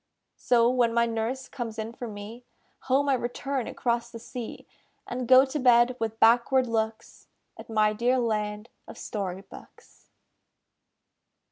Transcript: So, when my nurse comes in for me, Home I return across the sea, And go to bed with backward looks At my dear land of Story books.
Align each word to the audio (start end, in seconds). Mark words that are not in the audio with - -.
So, 0.39 0.67
when 0.67 0.95
my 0.95 1.05
nurse 1.05 1.47
comes 1.47 1.77
in 1.77 1.93
for 1.93 2.07
me, 2.07 2.43
Home 2.89 3.07
I 3.07 3.13
return 3.13 3.67
across 3.67 4.09
the 4.09 4.17
sea, 4.17 4.65
And 5.05 5.27
go 5.27 5.45
to 5.45 5.59
bed 5.59 5.95
with 5.99 6.19
backward 6.19 6.65
looks 6.65 7.27
At 7.55 7.69
my 7.69 7.93
dear 7.93 8.17
land 8.17 8.69
of 8.87 8.97
Story 8.97 9.41
books. 9.41 10.09